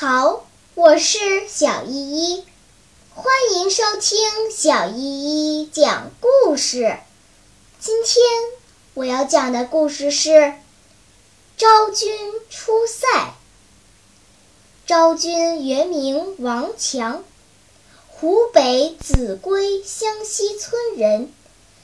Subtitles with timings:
[0.00, 0.46] 好，
[0.76, 1.92] 我是小依
[2.36, 2.44] 依，
[3.12, 6.98] 欢迎收听小依依讲故事。
[7.80, 8.22] 今天
[8.94, 10.30] 我要讲的故事是
[11.56, 12.16] 《昭君
[12.48, 13.08] 出塞》。
[14.86, 17.24] 昭君原名王强，
[18.06, 21.32] 湖北秭归湘西村人，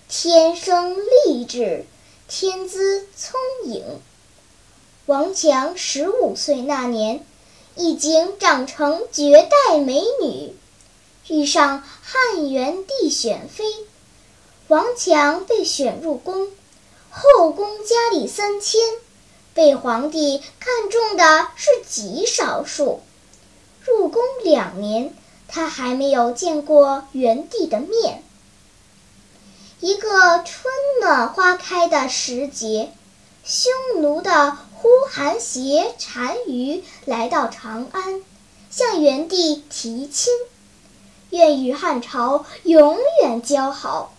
[0.08, 0.96] 天生
[1.26, 1.84] 丽质，
[2.28, 4.00] 天资聪颖。
[5.06, 7.26] 王强十五岁那年。
[7.76, 10.54] 已经长成绝代美女，
[11.28, 13.64] 遇上汉元帝选妃，
[14.68, 16.50] 王强被选入宫，
[17.10, 18.80] 后宫佳丽三千，
[19.54, 23.00] 被皇帝看中的是极少数。
[23.84, 25.12] 入宫两年，
[25.48, 28.22] 他还没有见过元帝的面。
[29.80, 32.92] 一个春暖花开的时节，
[33.44, 34.56] 匈奴的。
[35.16, 38.20] 韩邪单于来到长安，
[38.68, 40.32] 向元帝提亲，
[41.30, 44.12] 愿与汉朝永远交好。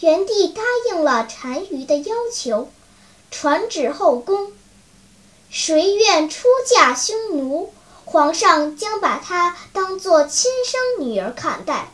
[0.00, 2.70] 元帝答应了单于的要求，
[3.30, 4.54] 传旨后宫：
[5.50, 7.74] 谁愿出嫁匈奴，
[8.06, 11.92] 皇上将把她当做亲生女儿看待。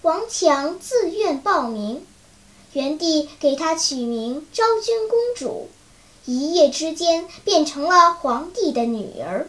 [0.00, 2.04] 王强自愿报名，
[2.72, 5.70] 元帝给她取名昭君公主。
[6.24, 9.48] 一夜之间变成了皇帝的女儿，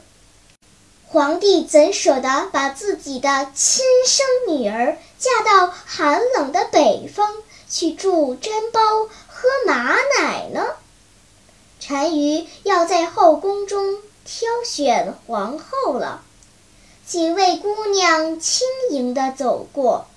[1.08, 7.32] 皇帝怎舍得把自己的亲生女儿嫁到寒冷的北方
[7.70, 8.82] 去住毡包、
[9.28, 10.66] 喝马奶呢？
[11.88, 16.24] 单于要在后宫中挑选皇后了，
[17.06, 20.08] 几位姑娘轻盈地走过，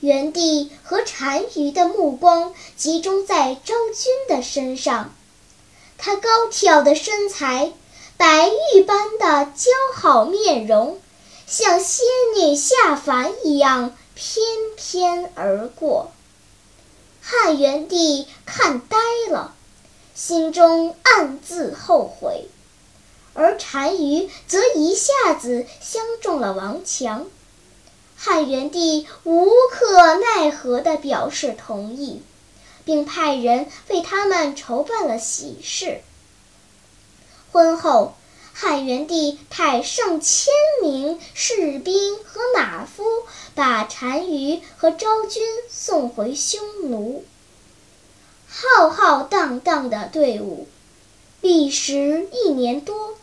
[0.00, 5.14] 元帝和单于的目光集中在昭君的身上。
[5.98, 7.72] 她高挑的身材，
[8.16, 11.00] 白玉般的姣好面容，
[11.46, 14.42] 像仙女下凡一样翩
[14.76, 16.12] 翩而过。
[17.20, 18.96] 汉元帝看呆
[19.28, 19.54] 了，
[20.14, 22.46] 心中暗自后悔，
[23.34, 27.26] 而单于则一下子相中了王强。
[28.16, 32.22] 汉元帝无可奈何地表示同意。
[32.88, 36.00] 并派人为他们筹办了喜事。
[37.52, 38.14] 婚后，
[38.54, 43.04] 汉元帝派上千名士兵和马夫
[43.54, 47.26] 把单于和昭君送回匈奴。
[48.48, 50.66] 浩浩荡荡的队伍，
[51.42, 53.18] 历时一年多，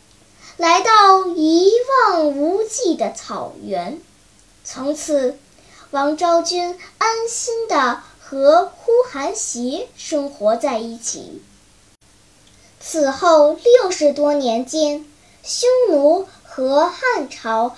[0.57, 3.99] 来到一望无际的草原。
[4.63, 5.39] 从此，
[5.89, 8.03] 王昭君安心的。
[8.27, 11.43] 和呼韩邪生活在一起。
[12.79, 15.05] 此后六十多年间，
[15.43, 17.75] 匈奴和汉朝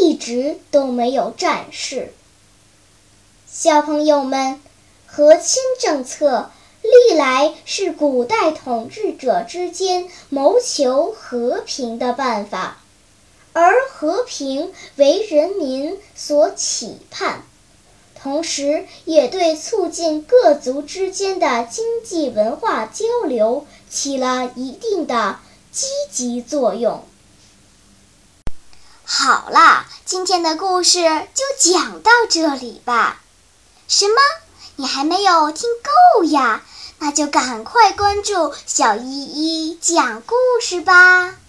[0.00, 2.14] 一直都没有战事。
[3.46, 4.62] 小朋友们，
[5.06, 6.50] 和亲政策
[6.80, 12.78] 历来是古代统治者之间谋求和平的办法，
[13.52, 17.42] 而和平为人民所期盼。
[18.22, 25.38] 同时，也对促进各族之间的经济文化交流起了一定的
[25.72, 27.04] 积极作用。
[29.04, 31.00] 好了，今天的故事
[31.34, 33.22] 就讲到这里吧。
[33.88, 34.14] 什么？
[34.76, 36.62] 你还没有听够呀？
[36.98, 41.39] 那就赶快关注小依依讲故事吧。